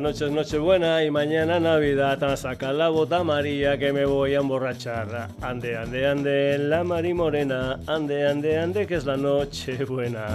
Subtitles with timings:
[0.00, 2.36] noche es Nochebuena y mañana Navidad.
[2.36, 5.28] Saca la bota María que me voy a emborrachar.
[5.40, 7.78] Ande, ande, ande, la Mari Morena.
[7.86, 10.26] Ande, ande, ande, que es la Nochebuena.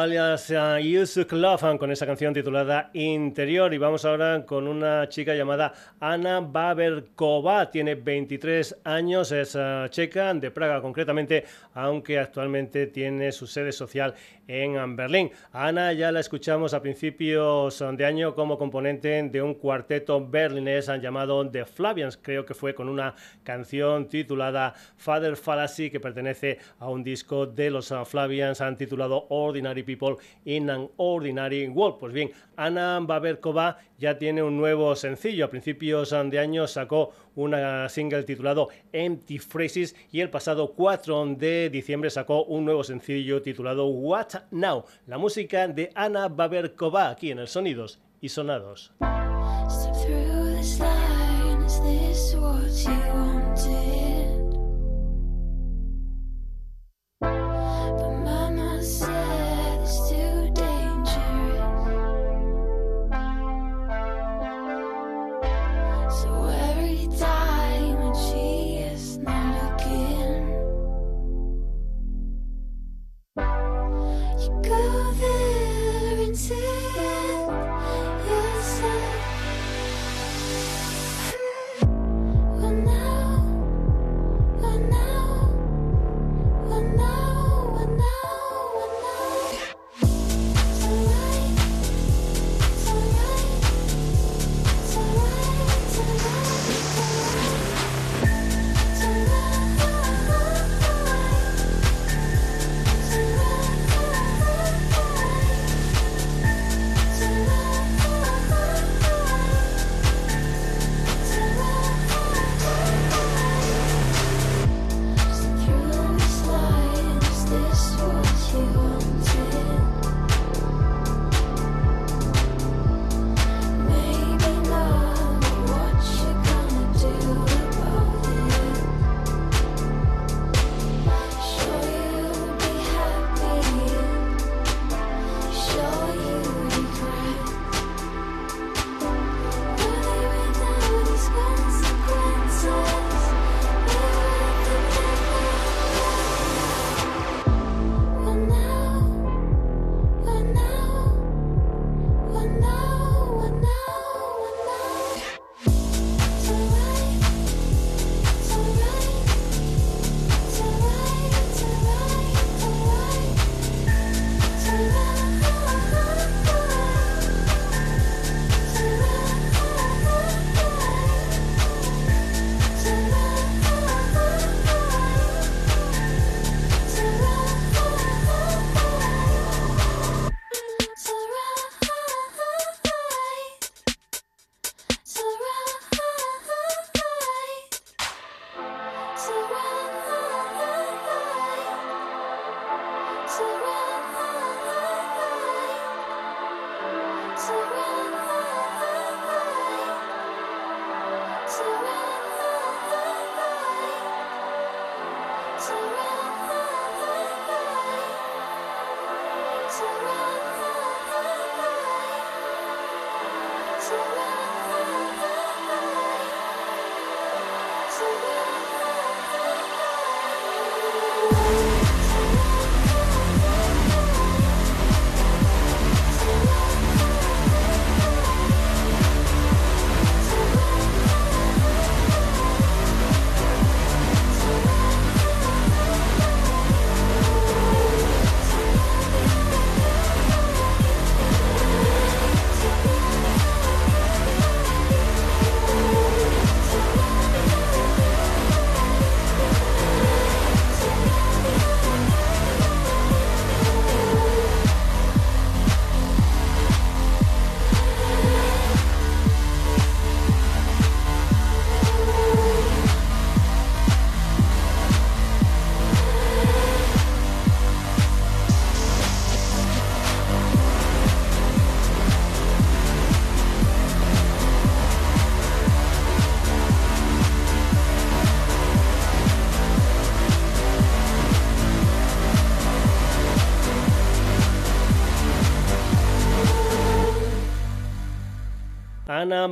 [0.07, 0.53] Alias
[0.85, 3.75] Yusuf Love con esa canción titulada Interior.
[3.75, 10.33] Y vamos ahora con una chica llamada Ana Baberkova, tiene 23 años, es uh, checa,
[10.35, 11.45] de Praga concretamente,
[11.75, 14.15] aunque actualmente tiene su sede social
[14.47, 15.31] en Berlín.
[15.53, 21.49] Ana ya la escuchamos a principios de año como componente de un cuarteto berlinés llamado
[21.51, 27.03] The Flavians, creo que fue con una canción titulada Father Fallacy que pertenece a un
[27.03, 29.96] disco de los Flavians han titulado Ordinary People
[30.45, 31.99] in an Ordinary World.
[31.99, 35.47] Pues bien, Ana Baberkova ya tiene un nuevo sencillo.
[35.47, 41.71] A principios de año sacó una single titulado Empty Phrases y el pasado 4 de
[41.71, 47.39] diciembre sacó un nuevo sencillo titulado What Now, la música de Ana Baberkova aquí en
[47.39, 48.93] el Sonidos y Sonados.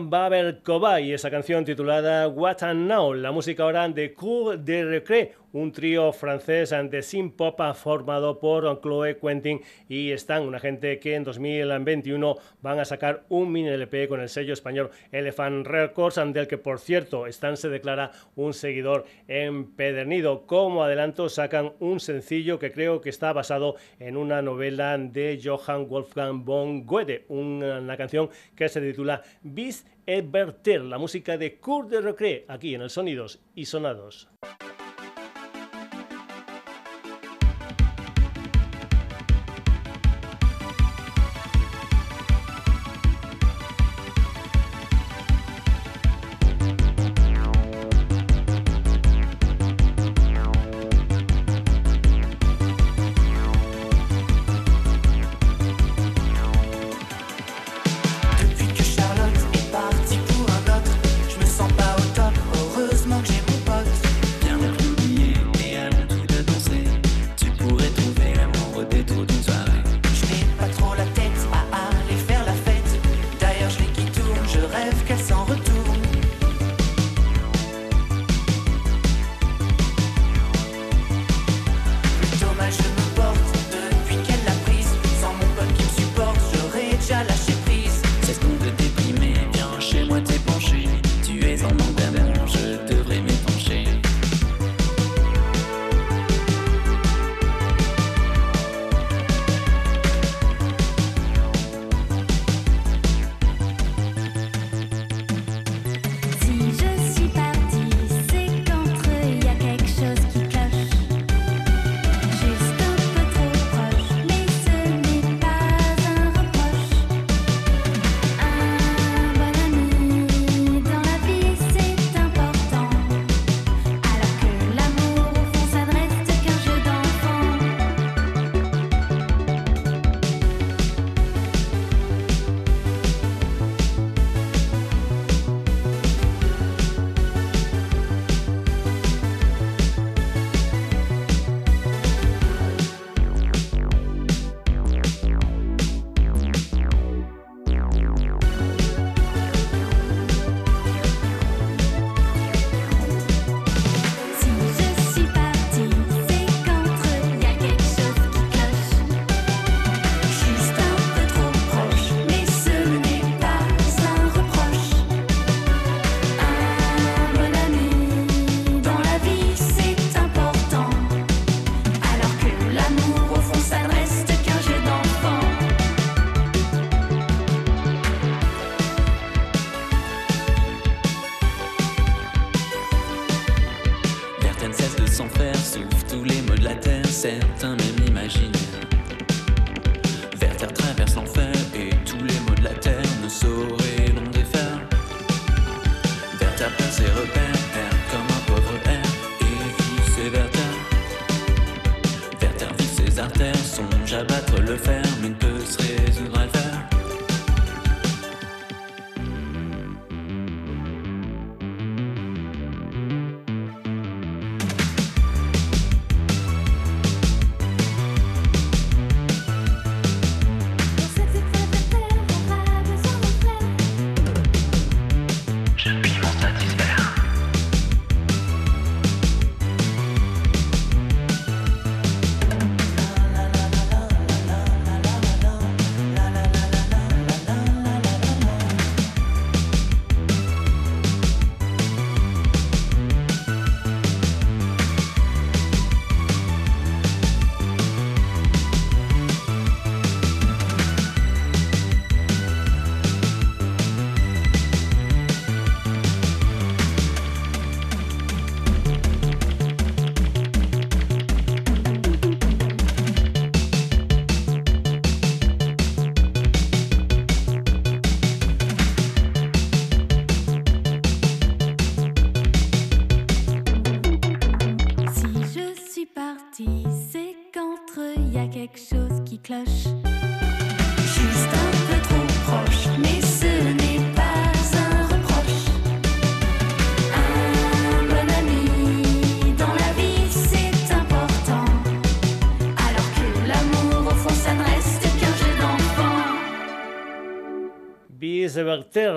[0.05, 4.85] Anna Baberkova y esa canción titulada What and Now, la música ahora de Cour de
[4.85, 10.99] Recré, un trío francés de synth pop formado por Chloe Quentin y Stan, una gente
[10.99, 16.21] que en 2021 van a sacar un mini LP con el sello español Elephant Records,
[16.33, 20.47] del que por cierto Stan se declara un seguidor empedernido.
[20.47, 25.89] Como adelanto sacan un sencillo que creo que está basado en una novela de Johann
[25.89, 32.01] Wolfgang von Goethe, una canción que se titula Bis Everter, la música de Kurt de
[32.01, 34.29] Recre, aquí en el Sonidos y Sonados.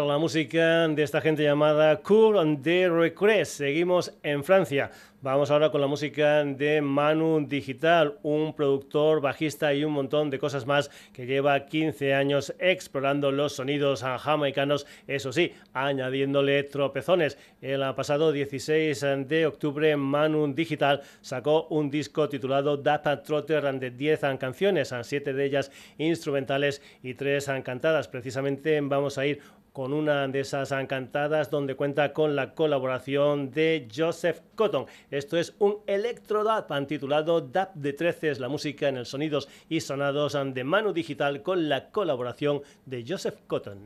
[0.06, 3.50] La música de esta gente llamada Cour de Recrets.
[3.50, 4.90] Seguimos en Francia.
[5.20, 10.38] Vamos ahora con la música de Manu Digital, un productor, bajista y un montón de
[10.38, 17.36] cosas más que lleva 15 años explorando los sonidos jamaicanos, eso sí, añadiéndole tropezones.
[17.64, 24.20] El pasado 16 de octubre, Manu Digital sacó un disco titulado Data Trotter de 10
[24.40, 28.08] canciones, 7 de ellas instrumentales y 3 cantadas.
[28.08, 29.42] Precisamente vamos a ir
[29.78, 34.88] con una de esas cantadas donde cuenta con la colaboración de Joseph Cotton.
[35.12, 39.48] Esto es un electro dub titulado Dub de 13, es la música en el sonidos
[39.70, 43.86] y sonados de Manu Digital con la colaboración de Joseph Cotton.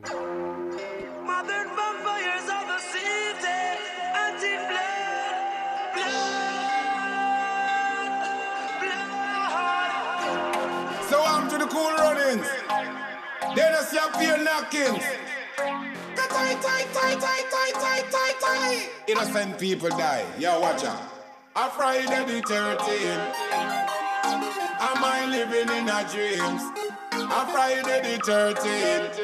[16.42, 18.88] Tight, tight, tight.
[19.08, 20.24] Innocent people die.
[20.38, 21.02] Yo, watch out.
[21.54, 23.34] A Friday the 13th.
[24.80, 26.62] Am I living in a dreams?
[27.12, 29.14] A Friday the 13th.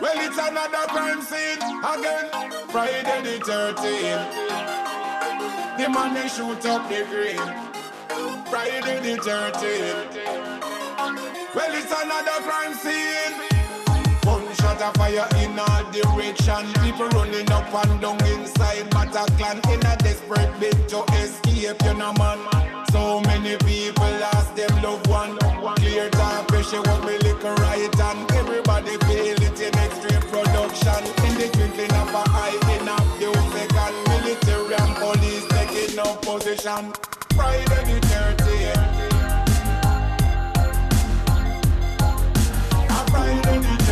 [0.00, 1.60] Well, it's another crime scene
[1.92, 2.30] again.
[2.68, 4.30] Friday the 13th.
[5.78, 7.46] The man they shoot up the green.
[8.46, 10.12] Friday the 13th.
[11.54, 13.25] Well, it's another crime scene
[14.78, 16.72] shot a fire in all direction.
[16.82, 22.12] People running up and down inside Bataclan in a desperate bid to escape, you know
[22.14, 22.38] man.
[22.90, 25.38] So many people lost them loved one.
[25.76, 31.04] Clear time, pressure was me liquor right and everybody feel it in extreme production.
[31.26, 36.22] In the twinkling of a eye, in a few seconds, military and police taking up
[36.22, 36.92] position.
[37.34, 39.06] Friday the 30th.
[43.10, 43.85] Friday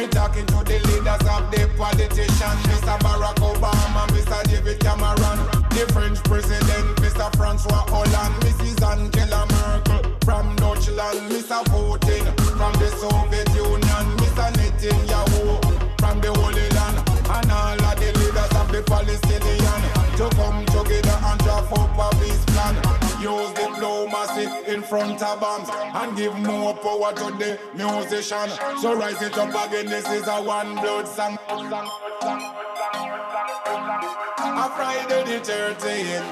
[0.00, 2.96] me talking to the leaders of the politicians, Mr.
[3.04, 4.40] Barack Obama, Mr.
[4.48, 5.38] David Cameron,
[5.76, 7.28] the French president, Mr.
[7.36, 8.80] Francois Hollande, Mrs.
[8.80, 11.60] Angela Merkel from Deutschland, Mr.
[11.68, 12.24] Putin
[12.56, 14.48] from the Soviet Union, Mr.
[14.56, 15.60] Netanyahu
[16.00, 16.96] from the Holy Land,
[17.36, 19.80] and all of the leaders of the Palestinian
[20.16, 22.74] to come together and draft up a peace plan.
[23.20, 23.59] Use
[24.40, 28.48] diplomacy in front of bombs and give more power to the musician.
[28.80, 31.38] So rise it up again, this is a one blood song.
[34.52, 36.24] A Friday the 13th,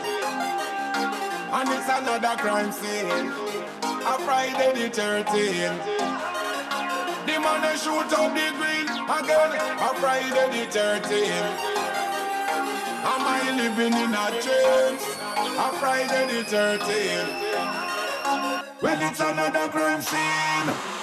[1.52, 3.32] and it's another crime scene.
[3.82, 5.84] A Friday the 13th.
[7.26, 9.52] The man they shoot up the green again.
[9.80, 11.78] A Friday the 13th.
[13.00, 14.98] Am I living in a dream?
[15.58, 17.47] A Friday the 13th.
[18.80, 20.97] Well, it's another crime scene.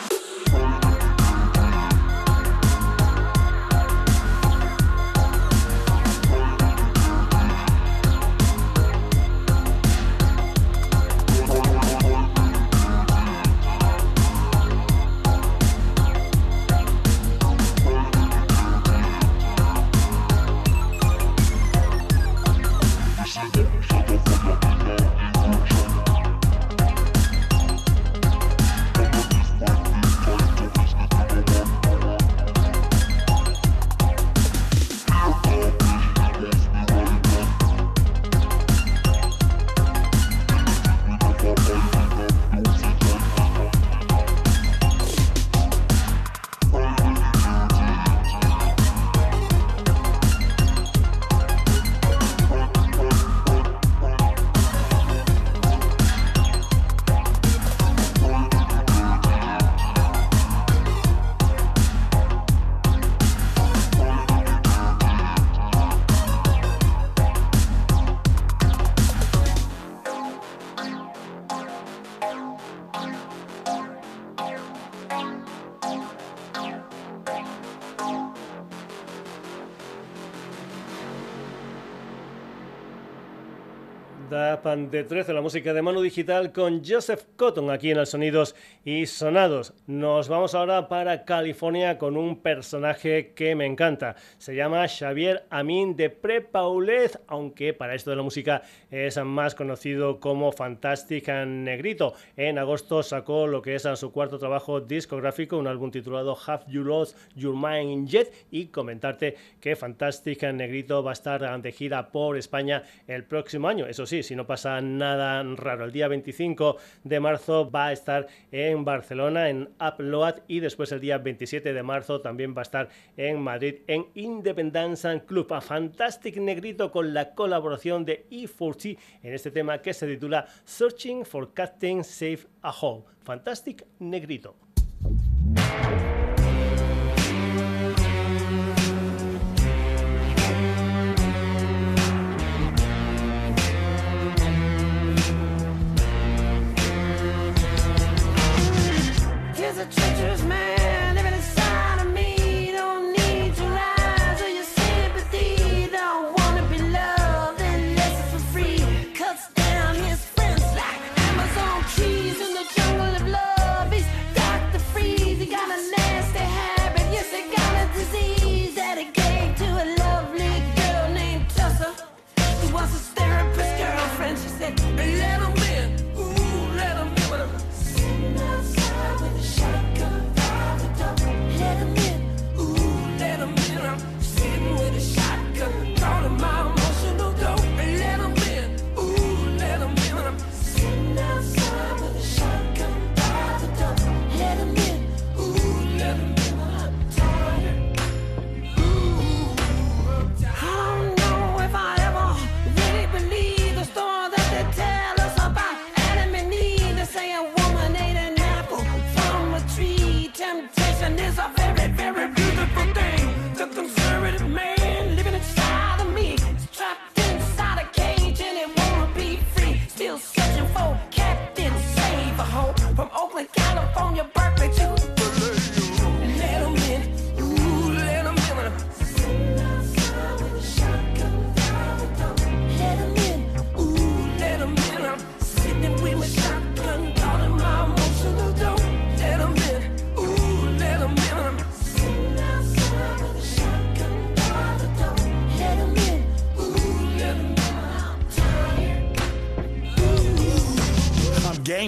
[84.76, 89.06] De 13, la música de Manu Digital con Joseph Cotton aquí en el Sonidos y
[89.06, 89.74] Sonados.
[89.88, 94.18] Nos vamos ahora para California con un personaje que me encanta.
[94.38, 100.20] Se llama Xavier Amin de Prepaulet, aunque para esto de la música es más conocido
[100.20, 102.14] como Fantastic Negrito.
[102.36, 106.84] En agosto sacó lo que es su cuarto trabajo discográfico, un álbum titulado Have You
[106.84, 112.36] Lost Your Mind Yet y comentarte que Fantastic Negrito va a estar de gira por
[112.36, 113.88] España el próximo año.
[113.88, 115.86] Eso sí, si no pasa nada raro.
[115.86, 121.00] El día 25 de marzo va a estar en Barcelona, en Upload, y después el
[121.00, 125.54] día 27 de marzo también va a estar en Madrid, en Independence Club.
[125.54, 131.26] A Fantastic Negrito con la colaboración de E40 en este tema que se titula Searching
[131.26, 133.04] for Captain Safe a Home.
[133.24, 134.56] Fantastic Negrito.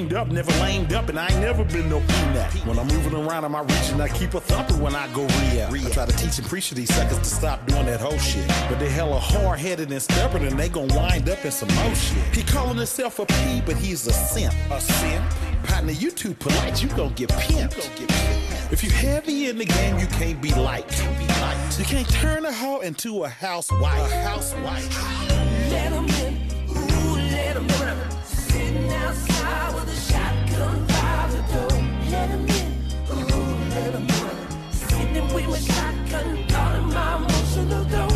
[0.05, 2.53] Up, never lamed up, and I ain't never been no peanut.
[2.67, 5.85] When I'm moving around in my region, I keep a thumping when I go re
[5.85, 8.47] I try to teach and preach to these suckers to stop doing that whole shit.
[8.69, 11.95] But they hella hard headed and stubborn, and they gon' wind up in some more
[11.95, 12.23] shit.
[12.35, 14.53] He calling himself a P, but he's a simp.
[14.69, 15.25] A simp?
[15.63, 18.71] Partner, you too polite, you gon' get pimped.
[18.71, 20.85] If you heavy in the game, you can't be light.
[21.79, 24.11] You can't turn a hoe into a housewife.
[24.11, 24.89] A housewife.
[25.71, 25.93] Let
[35.33, 38.06] with my shotgun, all my emotional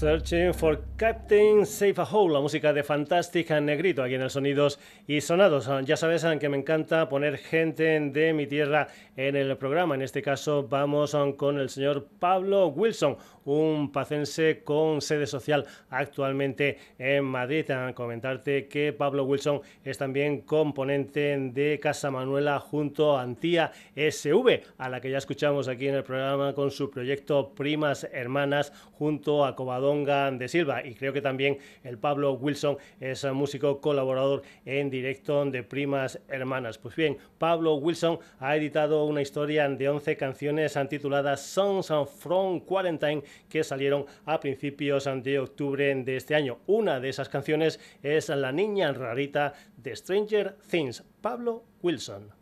[0.00, 4.78] Searching for Captain Safe a Hole, la música de Fantastic Negrito aquí en el Sonidos
[5.06, 5.68] y Sonados.
[5.84, 9.94] Ya sabes que me encanta poner gente de mi tierra en el programa.
[9.94, 16.78] En este caso vamos con el señor Pablo Wilson, un pacense con sede social actualmente
[16.98, 17.66] en Madrid.
[17.94, 24.88] Comentarte que Pablo Wilson es también componente de Casa Manuela junto a Antía SV, a
[24.88, 29.56] la que ya escuchamos aquí en el programa con su proyecto Primas Hermanas junto a
[29.56, 30.84] Covadonga de Silva.
[30.84, 36.78] Y creo que también el Pablo Wilson es músico colaborador en directo de Primas Hermanas.
[36.78, 43.22] Pues bien, Pablo Wilson ha editado una historia de 11 canciones tituladas Songs from Quarantine
[43.48, 46.58] que salieron a principios de octubre de este año.
[46.66, 52.39] Una de esas canciones es La niña rarita de Stranger Things, Pablo Wilson.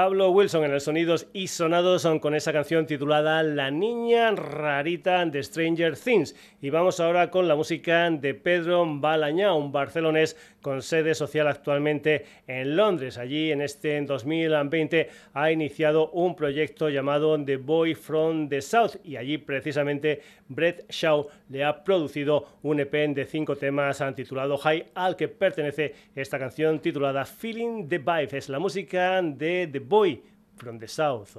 [0.00, 5.42] Pablo Wilson en el Sonidos y Sonados con esa canción titulada La Niña Rarita de
[5.42, 6.34] Stranger Things.
[6.62, 12.24] Y vamos ahora con la música de Pedro Balañá, un barcelonés con sede social actualmente
[12.46, 13.18] en Londres.
[13.18, 19.16] Allí en este 2020 ha iniciado un proyecto llamado The Boy from the South y
[19.16, 25.16] allí precisamente Brett Shaw le ha producido un EP de cinco temas titulado High al
[25.16, 28.38] que pertenece esta canción titulada Feeling the Vibe.
[28.38, 30.22] Es la música de The Boy
[30.56, 31.36] from the South.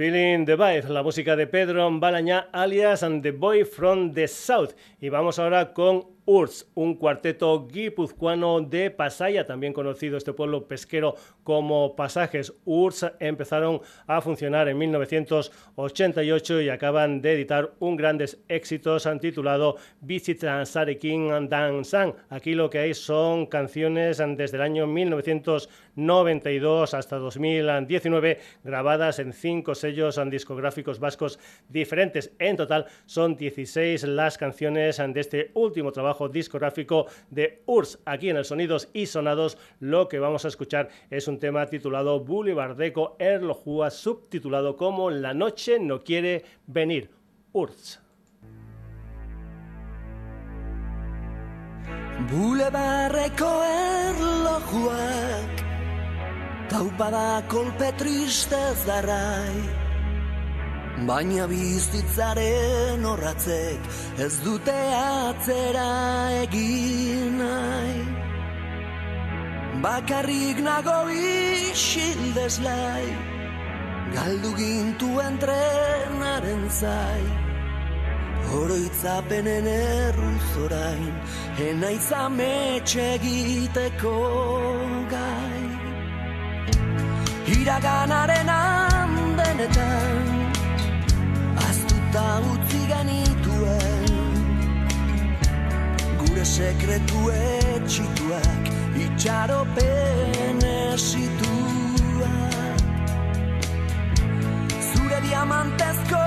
[0.00, 4.70] Feeling the Vibe, la música de Pedro Balañá, alias and the Boy from the South.
[4.98, 11.16] Y vamos ahora con Urs, un cuarteto guipuzcoano de Pasaya, también conocido este pueblo pesquero
[11.42, 12.52] como Pasajes.
[12.64, 20.44] Urs empezaron a funcionar en 1988 y acaban de editar un grandes éxitos titulado Visit
[20.66, 22.14] Sarekin Dansan.
[22.28, 29.74] Aquí lo que hay son canciones desde el año 1992 hasta 2019 grabadas en cinco
[29.74, 32.30] sellos discográficos vascos diferentes.
[32.38, 38.00] En total son 16 las canciones de este último trabajo discográfico de URSS.
[38.04, 42.20] Aquí en el Sonidos y Sonados lo que vamos a escuchar es un tema titulado
[42.20, 47.10] Boulevardeco Erlojua, subtitulado como La noche no quiere venir.
[47.52, 48.00] URSS.
[52.28, 55.62] Bulebarreko erlojuak
[56.68, 59.89] Taupada kolpe tristez darrai
[61.08, 63.86] Baina bizitzaren horratzek
[64.20, 65.88] ez dute atzera
[66.42, 68.00] egin nahi.
[69.80, 73.06] Bakarrik nago isildez lai
[74.14, 77.22] Galdu gintu entrenaren zai.
[78.60, 81.14] Oroitzapenen erruz orain
[81.68, 84.16] Ena izametxe egiteko
[85.14, 85.64] gai.
[87.56, 90.19] Iraganaren handenetan eta
[92.52, 94.18] utzi genituen.
[96.20, 98.70] Gure sekretu etxituak
[99.04, 101.30] itxaropen esituak
[104.90, 106.22] Zure diamantezko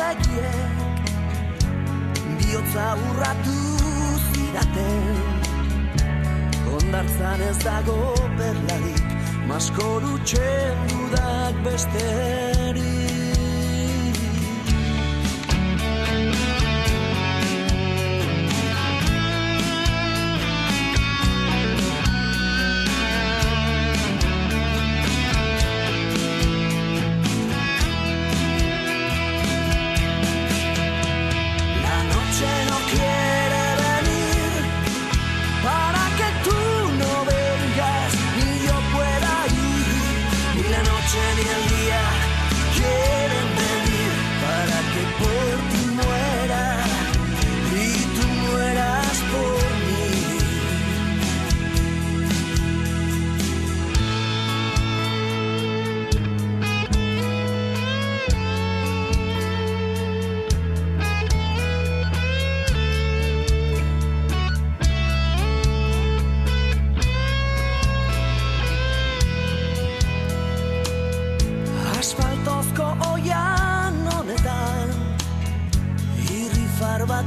[0.00, 1.02] begiek
[2.40, 3.58] Biotza urratu
[4.30, 5.20] zidaten.
[6.78, 7.98] Ondartzan ez dago
[8.38, 9.04] perlarik
[9.50, 12.99] Maskoru txendudak besterik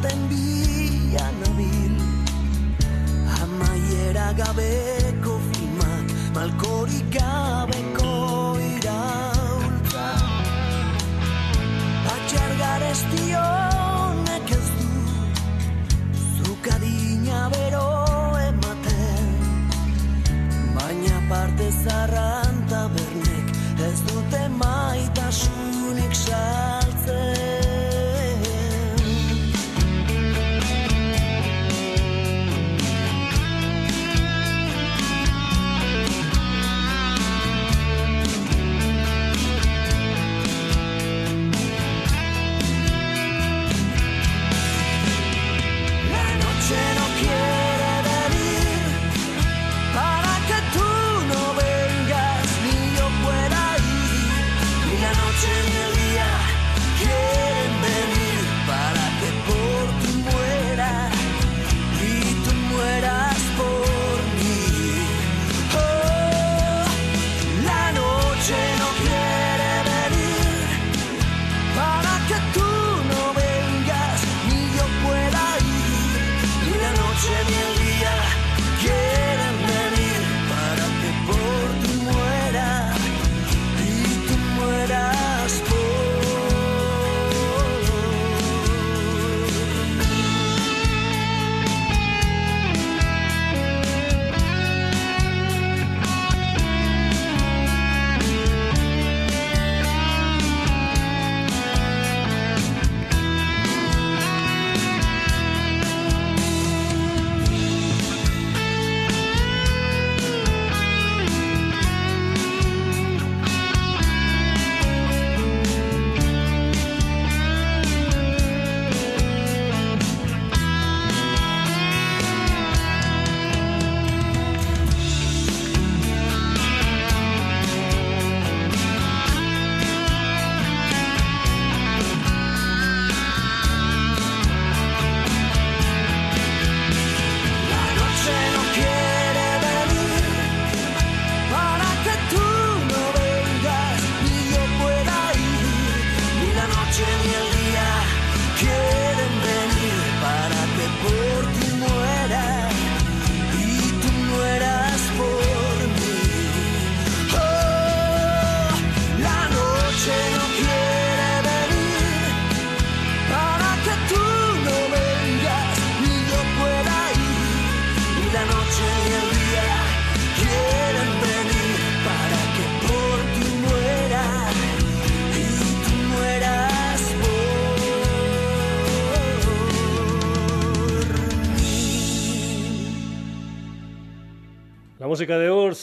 [0.02, 0.63] and be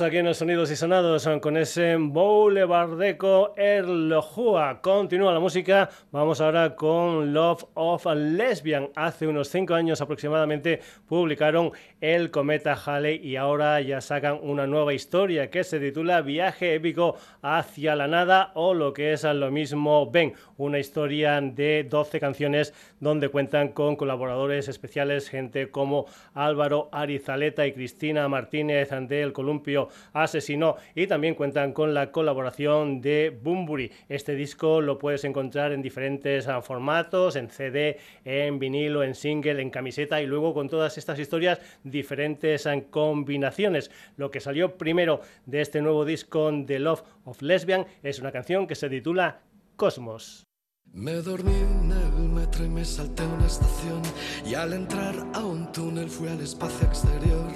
[0.02, 4.80] aquí en los Sonidos y Sonados con ese Boulevardeco Erlojua.
[4.80, 5.90] Continúa la música.
[6.10, 8.88] Vamos ahora con Love of a Lesbian.
[8.94, 14.94] Hace unos 5 años aproximadamente publicaron El Cometa Halley y ahora ya sacan una nueva
[14.94, 20.10] historia que se titula Viaje épico hacia la nada o lo que es lo mismo
[20.10, 20.32] Ven.
[20.56, 27.72] Una historia de 12 canciones donde cuentan con colaboradores especiales, gente como Álvaro Arizaleta y
[27.72, 33.90] Cristina Martínez de el columpio asesinó y también cuentan con la colaboración de Bumburi.
[34.08, 39.60] Este disco lo puedes encontrar en diferentes ah, formatos, en CD, en vinilo, en single,
[39.60, 43.90] en camiseta y luego con todas estas historias diferentes ah, combinaciones.
[44.16, 48.66] Lo que salió primero de este nuevo disco de Love of Lesbian es una canción
[48.66, 49.40] que se titula
[49.76, 50.44] Cosmos.
[50.92, 54.02] Me dormí en el metro y me salté una estación
[54.44, 57.46] y al entrar a un túnel fui al espacio exterior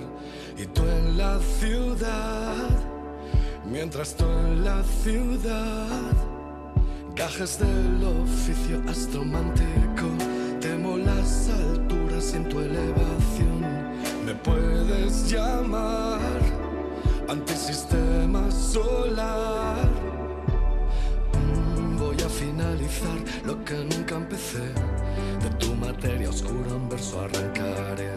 [0.57, 2.69] y tú en la ciudad,
[3.65, 6.13] mientras tú en la ciudad,
[7.15, 10.09] gajes del oficio astromántico,
[10.61, 13.61] temo las alturas en tu elevación,
[14.25, 16.21] me puedes llamar
[17.29, 20.14] antisistema solar
[23.45, 24.73] lo que nunca empecé.
[25.43, 28.11] De tu materia oscura un verso arrancaré.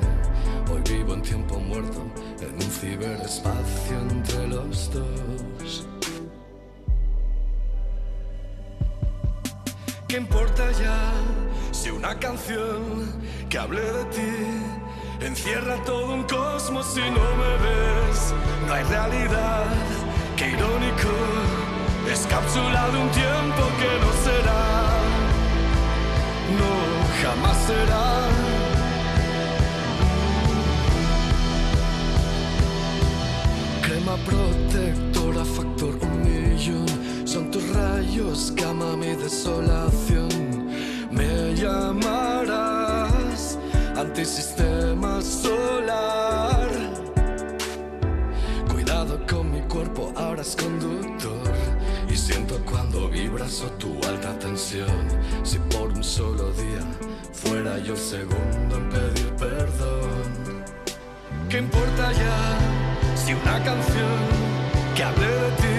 [0.71, 2.01] Hoy vivo en tiempo muerto,
[2.41, 5.87] en un ciberespacio entre los dos.
[10.07, 11.11] ¿Qué importa ya
[11.71, 18.33] si una canción que hable de ti encierra todo un cosmos si no me ves?
[18.67, 19.65] No hay realidad,
[20.37, 21.66] qué irónico
[22.11, 24.63] es de un tiempo que no será,
[26.57, 26.71] no
[27.21, 28.05] jamás será.
[33.81, 36.87] Crema protectora, factor un millón,
[37.25, 40.29] son tus rayos, cama mi desolación.
[41.11, 43.57] Me llamarás
[43.97, 46.69] antisistema solar.
[48.71, 51.56] Cuidado con mi cuerpo, ahora es conductor
[52.17, 55.07] siento cuando vibras o tu alta tensión.
[55.43, 56.85] Si por un solo día
[57.31, 60.63] fuera yo el segundo en pedir perdón.
[61.49, 62.57] ¿Qué importa ya
[63.15, 64.17] si una canción
[64.95, 65.77] que hable de ti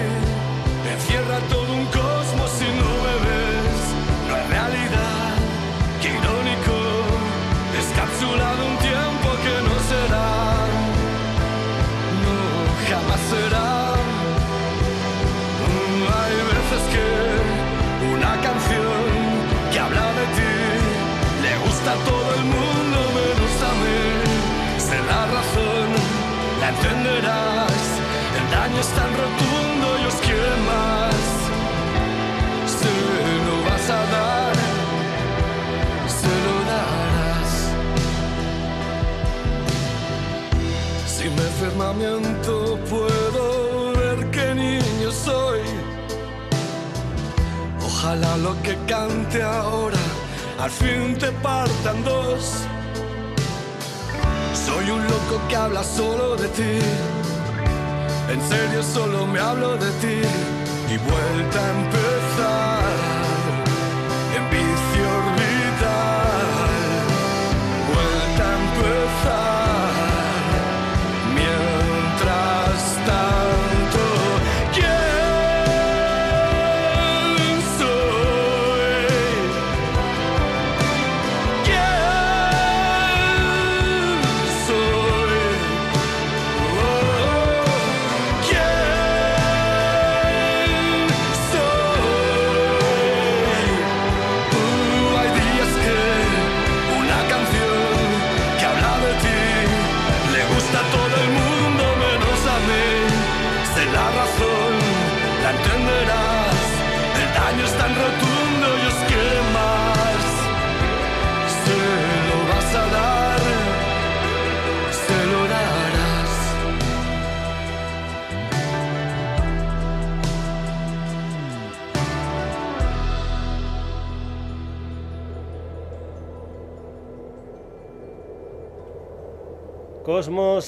[0.95, 3.81] encierra todo un cosmos si no me ves?
[4.29, 5.35] No es realidad,
[6.01, 6.77] qué irónico,
[7.79, 8.58] es cápsula
[26.79, 27.83] entenderás.
[28.39, 31.17] El daño es tan rotundo y os quiere más.
[32.79, 32.93] Se
[33.47, 34.57] lo vas a dar,
[36.21, 37.51] se lo darás.
[41.07, 45.61] Si me firmamento puedo ver qué niño soy.
[47.85, 49.99] Ojalá lo que cante ahora
[50.61, 52.68] al fin te partan dos
[54.69, 56.79] soy un loco que habla solo de ti.
[58.33, 60.19] En serio solo me hablo de ti
[60.93, 62.78] y vuelta a empezar.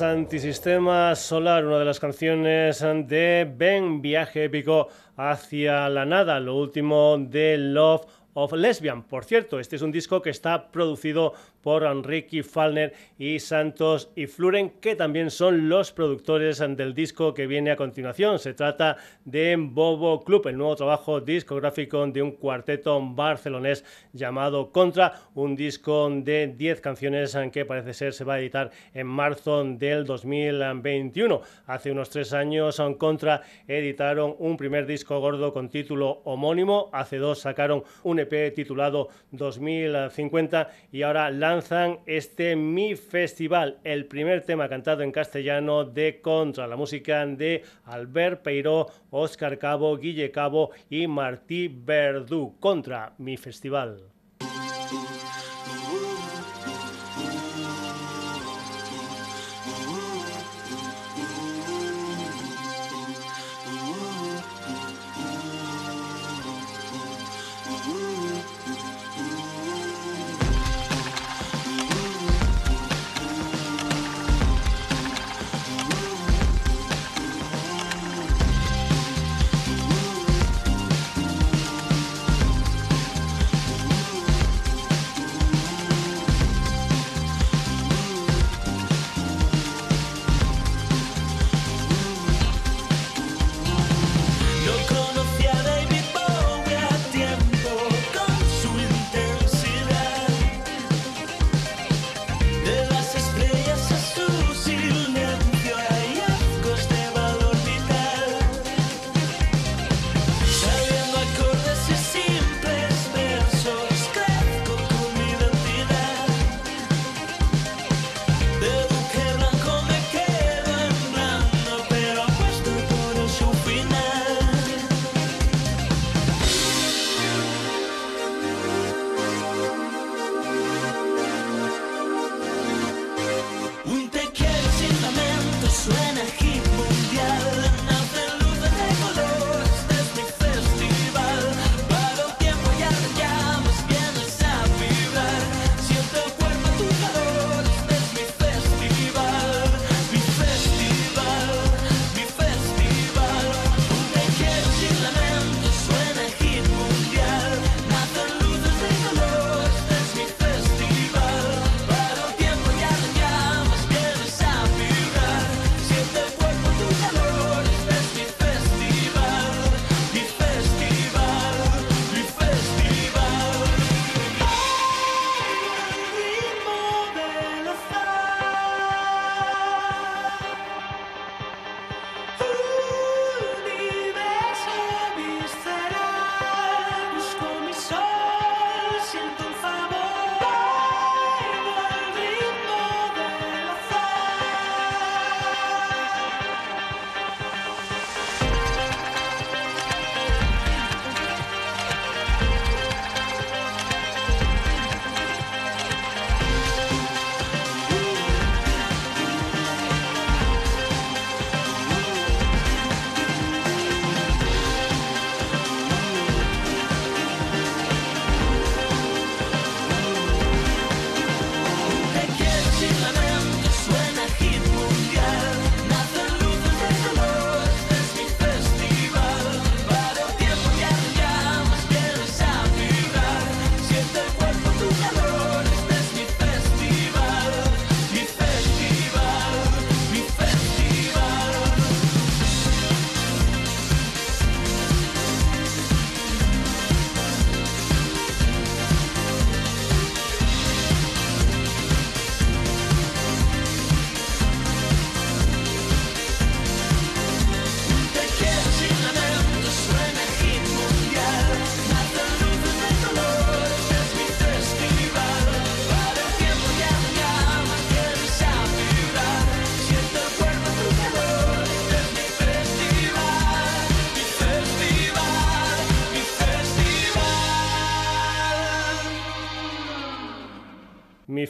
[0.02, 7.18] Antisistema Solar, una de las canciones de Ben Viaje Épico hacia la Nada, lo último
[7.18, 9.02] de Love of Lesbian.
[9.02, 14.26] Por cierto, este es un disco que está producido por Enrique Falner y Santos y
[14.26, 18.38] Fluren, que también son los productores del disco que viene a continuación.
[18.38, 25.14] Se trata de Bobo Club, el nuevo trabajo discográfico de un cuarteto barcelonés llamado Contra,
[25.34, 30.04] un disco de 10 canciones que parece ser se va a editar en marzo del
[30.04, 31.42] 2021.
[31.66, 37.40] Hace unos tres años Contra editaron un primer disco gordo con título homónimo, hace dos
[37.40, 44.68] sacaron un EP titulado 2050 y ahora la lanzan este Mi Festival, el primer tema
[44.68, 51.08] cantado en castellano de Contra, la música de Albert Peiró, Oscar Cabo, Guille Cabo y
[51.08, 52.54] Martí Verdú.
[52.60, 54.09] Contra Mi Festival.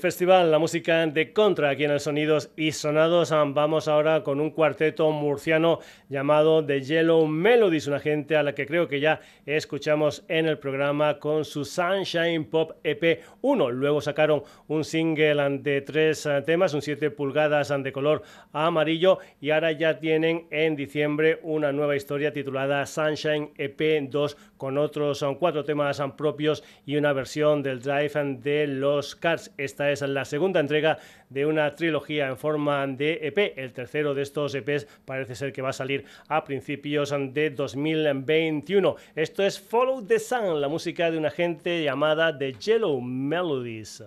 [0.00, 3.30] Festival, la música de Contra, aquí en el Sonidos y Sonados.
[3.30, 5.78] Vamos ahora con un cuarteto murciano
[6.08, 10.58] llamado The Yellow Melodies, una gente a la que creo que ya escuchamos en el
[10.58, 13.70] programa con su Sunshine Pop EP 1.
[13.70, 18.22] Luego sacaron un single de tres temas, un 7 pulgadas de color
[18.52, 24.76] amarillo y ahora ya tienen en diciembre una nueva historia titulada Sunshine EP 2 con
[24.76, 29.54] otros cuatro temas propios y una versión del Drive de los Cars.
[29.56, 30.98] Esta es la segunda entrega
[31.30, 33.54] de una trilogía en forma de EP.
[33.56, 38.96] El tercero de estos EPs parece ser que va a salir a principios de 2021.
[39.14, 44.04] Esto es Follow the Sun, la música de una gente llamada The Yellow Melodies.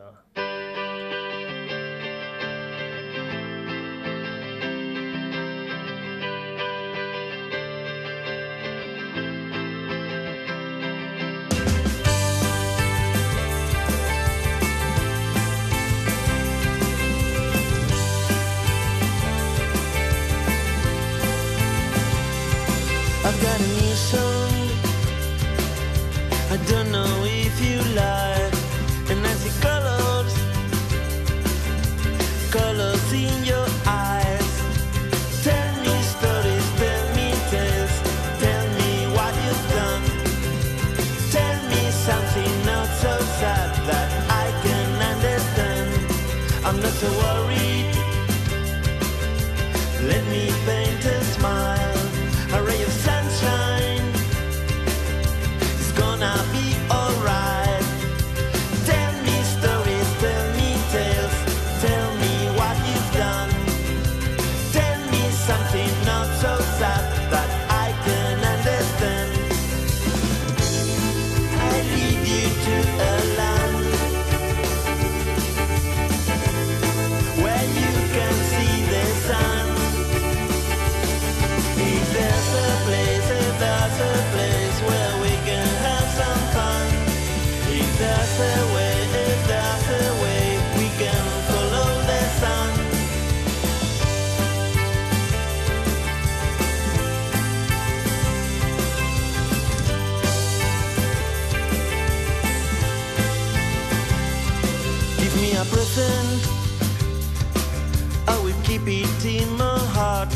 [108.86, 110.30] beat in my heart.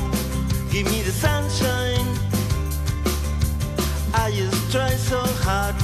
[0.71, 2.07] Give me the sunshine.
[4.13, 5.76] I just try so hard.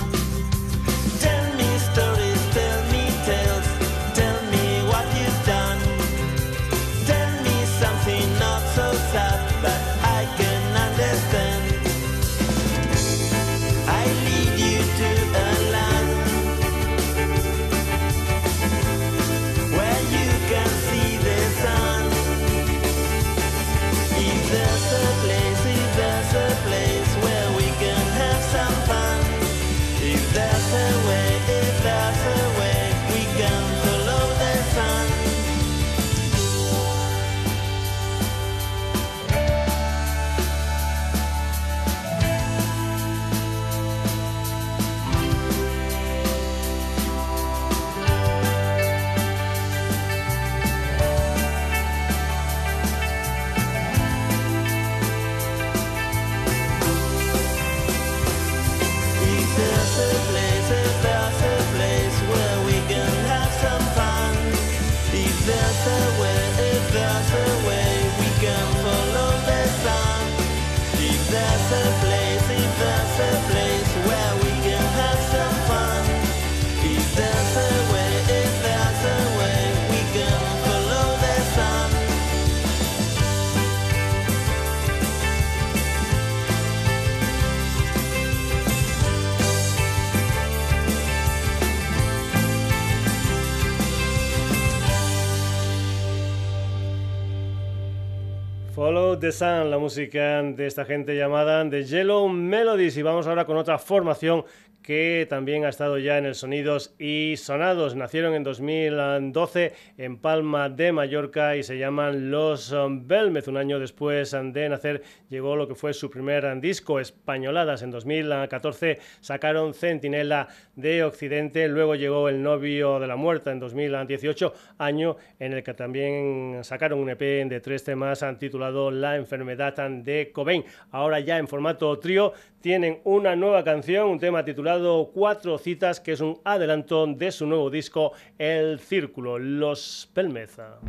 [99.31, 102.97] Sun, la música de esta gente llamada The Yellow Melodies.
[102.97, 104.43] Y vamos ahora con otra formación
[104.83, 107.95] que también ha estado ya en el Sonidos y Sonados.
[107.95, 113.47] Nacieron en 2012 en Palma de Mallorca y se llaman Los Belmez.
[113.47, 117.81] Un año después de nacer llegó lo que fue su primer disco, Españoladas.
[117.81, 124.53] En 2014 sacaron Centinela de Occidente, luego llegó El novio de la muerta en 2018,
[124.77, 130.31] año en el que también sacaron un EP de tres temas titulado La enfermedad de
[130.33, 130.63] Cobain.
[130.91, 136.13] Ahora ya en formato trío tienen una nueva canción, un tema titulado Cuatro citas, que
[136.13, 140.79] es un adelanto de su nuevo disco El Círculo, Los Pelmeza.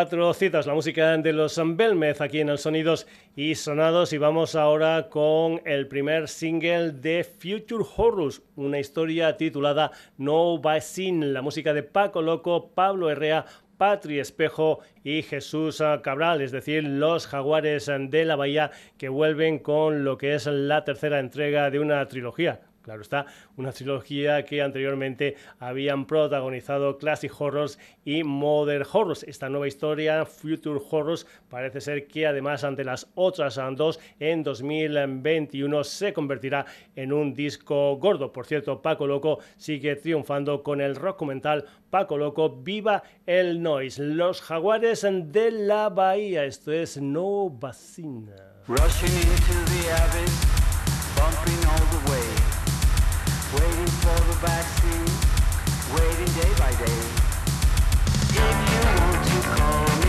[0.00, 4.14] Cuatro citas, la música de los Belmez aquí en el Sonidos y Sonados.
[4.14, 10.80] Y vamos ahora con el primer single de Future Horrors, una historia titulada No By
[10.80, 13.44] Sin, la música de Paco Loco, Pablo Herrea,
[13.76, 20.02] Patri Espejo y Jesús Cabral, es decir, los jaguares de la bahía que vuelven con
[20.02, 23.26] lo que es la tercera entrega de una trilogía Claro está,
[23.56, 29.22] una trilogía que anteriormente habían protagonizado Classic Horrors y Modern Horrors.
[29.24, 35.84] Esta nueva historia, Future Horrors, parece ser que además ante las otras dos, en 2021
[35.84, 36.64] se convertirá
[36.96, 38.32] en un disco gordo.
[38.32, 44.02] Por cierto, Paco Loco sigue triunfando con el rock mental Paco Loco, Viva el Noise.
[44.02, 48.36] Los jaguares de la bahía, esto es No Vacina.
[48.66, 50.40] Rushing into the abyss,
[51.16, 52.29] bumping all the way.
[53.54, 55.10] Waiting for the vaccine,
[55.94, 57.00] waiting day by day.
[58.30, 59.99] If you want to call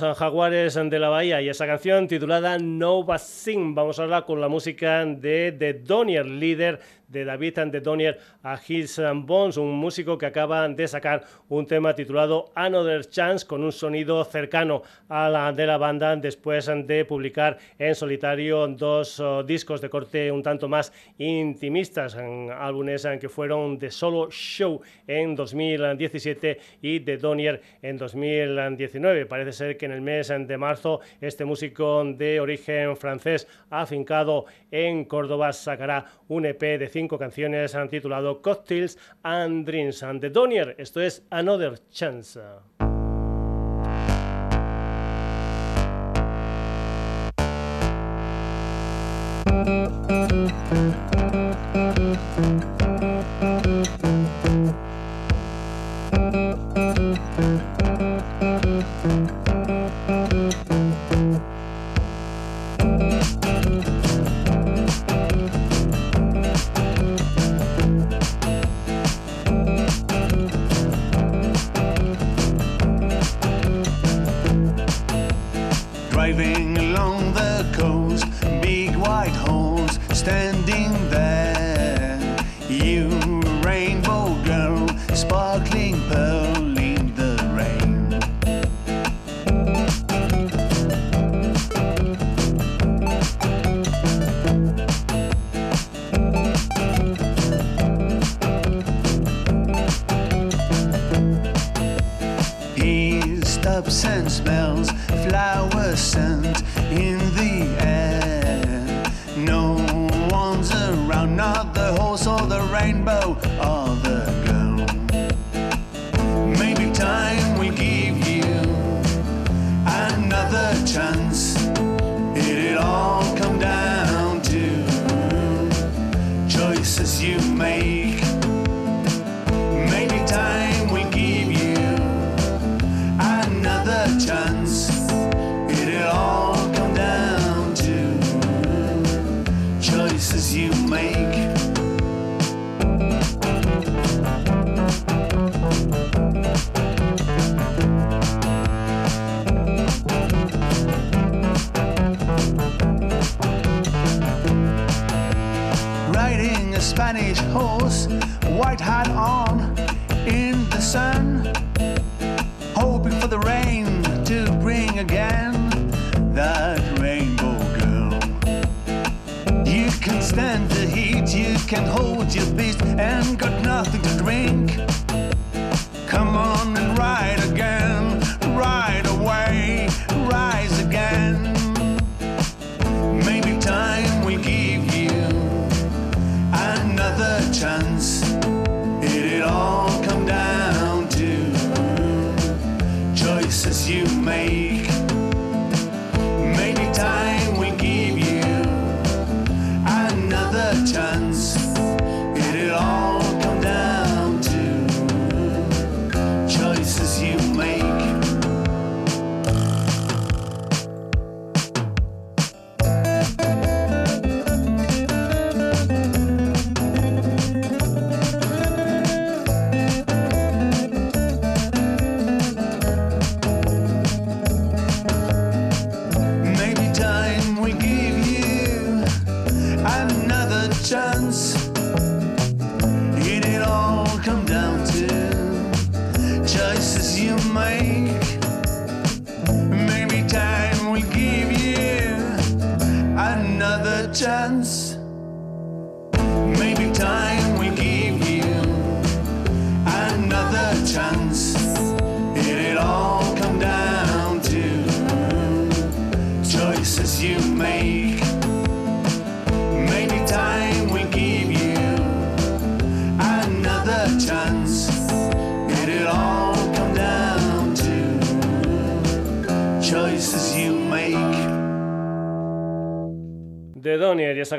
[0.00, 3.74] Los Jaguares de la Bahía y esa canción titulada Nova Sing.
[3.74, 6.80] Vamos a hablar con la música de The Donier, líder
[7.16, 11.66] de David and the Donier a His Bones, un músico que acaba de sacar un
[11.66, 17.04] tema titulado Another Chance con un sonido cercano a la de la banda después de
[17.06, 23.30] publicar en solitario dos oh, discos de corte un tanto más intimistas, en álbumes que
[23.30, 29.24] fueron The Solo Show en 2017 y The Donier en 2019.
[29.24, 35.06] Parece ser que en el mes de marzo este músico de origen francés afincado en
[35.06, 40.74] Córdoba sacará un EP de canciones han titulado Cocktails and Dreams and The Donier.
[40.78, 42.40] Esto es Another Chance.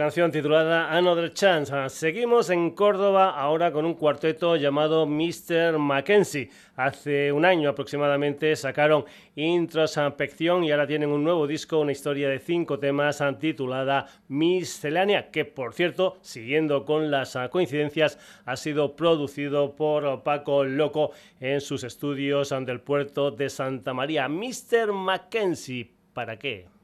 [0.07, 1.89] Titulada Another Chance.
[1.89, 5.77] Seguimos en Córdoba ahora con un cuarteto llamado Mr.
[5.77, 6.49] Mackenzie.
[6.77, 9.03] Hace un año aproximadamente sacaron
[9.35, 15.43] Introspección y ahora tienen un nuevo disco, una historia de cinco temas titulada Miscelánea, que
[15.43, 22.55] por cierto, siguiendo con las coincidencias, ha sido producido por Paco Loco en sus estudios
[22.65, 24.29] del puerto de Santa María.
[24.29, 24.93] Mr.
[24.93, 26.76] Mackenzie, ¿para qué?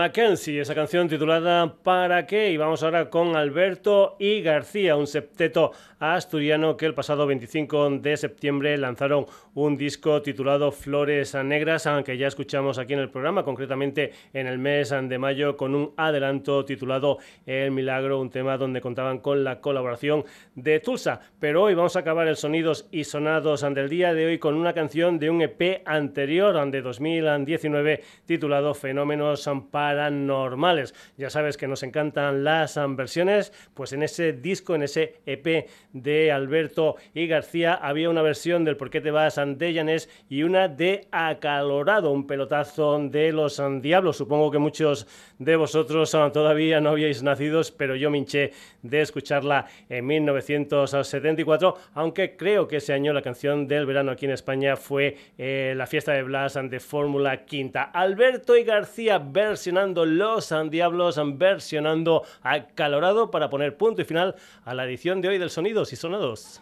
[0.00, 2.50] Mackenzie, esa canción titulada ¿Para qué?
[2.50, 8.16] Y vamos ahora con Alberto y García, un septeto asturiano que el pasado 25 de
[8.16, 14.12] septiembre lanzaron un disco titulado Flores Negras, aunque ya escuchamos aquí en el programa, concretamente
[14.32, 19.18] en el mes de mayo, con un adelanto titulado El Milagro, un tema donde contaban
[19.18, 20.24] con la colaboración
[20.54, 21.20] de Tulsa.
[21.38, 24.72] Pero hoy vamos a acabar el Sonidos y Sonados del día de hoy con una
[24.72, 29.46] canción de un EP anterior, de 2019, titulado Fenómenos
[29.90, 30.94] Paranormales.
[31.16, 36.30] Ya sabes que nos encantan las versiones, pues en ese disco, en ese EP de
[36.30, 41.08] Alberto y García, había una versión del Por qué te vas Llanes y una de
[41.10, 44.16] Acalorado, un pelotazo de los Diablos.
[44.16, 45.08] Supongo que muchos
[45.40, 52.36] de vosotros todavía no habíais nacido, pero yo me hinché de escucharla en 1974, aunque
[52.36, 56.12] creo que ese año la canción del verano aquí en España fue eh, la fiesta
[56.12, 57.82] de Blas de Fórmula Quinta.
[57.82, 64.84] Alberto y García versionando Los Diablos, versionando Acalorado para poner punto y final a la
[64.84, 66.60] edición de hoy del Sonidos y Sonados.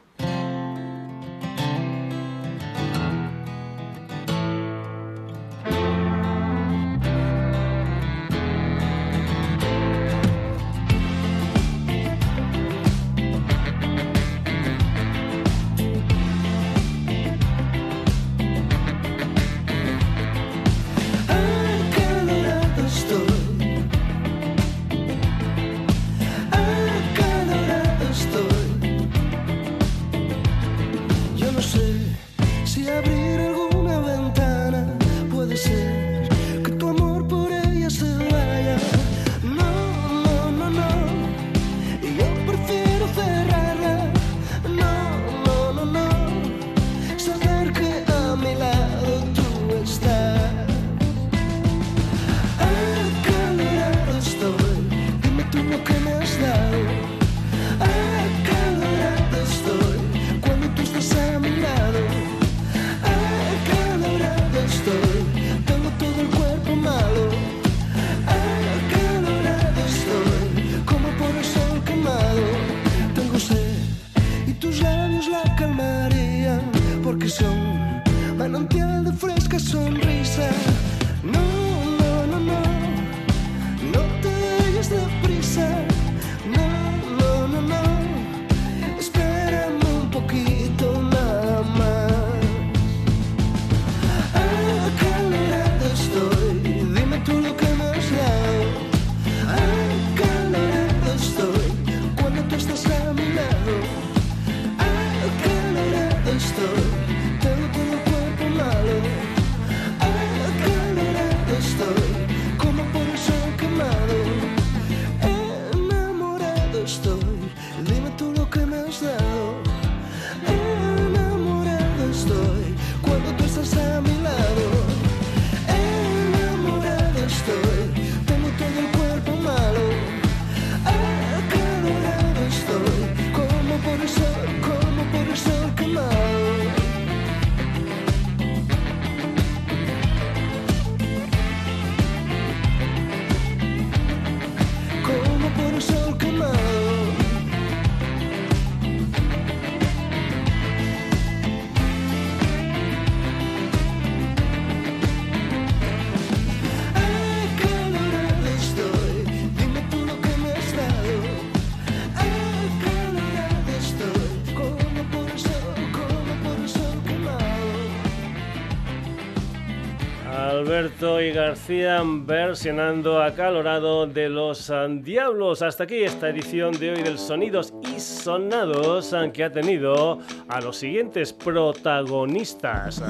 [171.49, 174.71] García versionando acalorado de los
[175.01, 175.63] Diablos.
[175.63, 180.77] Hasta aquí esta edición de hoy del Sonidos y Sonados que ha tenido a los
[180.77, 183.03] siguientes protagonistas.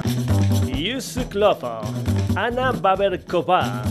[0.73, 1.81] Yusuf Klofa,
[2.33, 3.83] Ana Baberkova,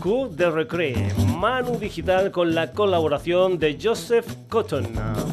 [0.00, 0.94] Q de Recre,
[1.38, 4.86] Manu Digital con la colaboración de Joseph Cotton,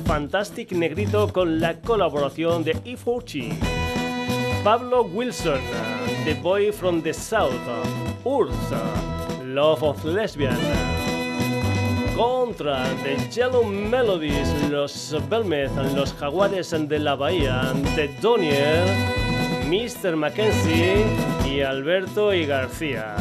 [0.06, 3.49] Fantastic Negrito con la colaboración de Ifuchi,
[4.64, 5.60] Pablo Wilson,
[6.26, 7.54] The Boy from the South,
[8.26, 8.82] Ursa,
[9.44, 10.58] Love of Lesbian,
[12.16, 18.86] Contra, The Yellow Melodies, Los Belmez, Los Jaguares de la Bahía, The Donier,
[19.66, 20.16] Mr.
[20.16, 21.06] Mackenzie
[21.46, 23.16] y Alberto y García.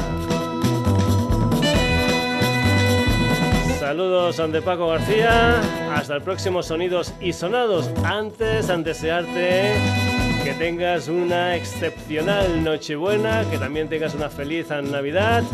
[3.78, 5.60] Saludos de Paco García,
[5.94, 7.90] hasta el próximo Sonidos y Sonados.
[8.04, 10.07] Antes, de desearte
[10.48, 15.44] que tengas una excepcional Nochebuena, que también tengas una feliz Navidad